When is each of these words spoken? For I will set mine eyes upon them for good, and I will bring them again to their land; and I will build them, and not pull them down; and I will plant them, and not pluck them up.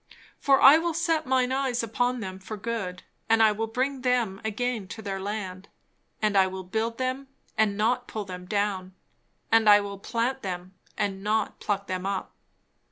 For 0.39 0.59
I 0.59 0.79
will 0.79 0.95
set 0.95 1.27
mine 1.27 1.51
eyes 1.51 1.83
upon 1.83 2.21
them 2.21 2.39
for 2.39 2.57
good, 2.57 3.03
and 3.29 3.43
I 3.43 3.51
will 3.51 3.67
bring 3.67 4.01
them 4.01 4.41
again 4.43 4.87
to 4.87 5.01
their 5.03 5.19
land; 5.19 5.69
and 6.23 6.35
I 6.35 6.47
will 6.47 6.63
build 6.63 6.97
them, 6.97 7.27
and 7.55 7.77
not 7.77 8.07
pull 8.07 8.25
them 8.25 8.47
down; 8.47 8.95
and 9.51 9.69
I 9.69 9.79
will 9.79 9.99
plant 9.99 10.41
them, 10.41 10.73
and 10.97 11.23
not 11.23 11.59
pluck 11.59 11.85
them 11.85 12.07
up. 12.07 12.33